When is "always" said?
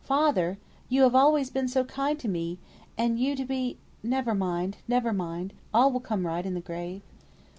1.13-1.51